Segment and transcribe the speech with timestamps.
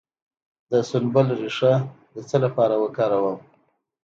[0.69, 1.73] د سنبل ریښه
[2.13, 3.37] د څه لپاره وکاروم؟